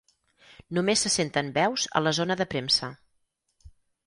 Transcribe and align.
Només 0.77 1.03
se 1.05 1.11
senten 1.15 1.51
veus 1.59 1.85
a 2.01 2.03
la 2.07 2.15
zona 2.21 2.39
de 2.41 2.49
premsa. 2.55 2.91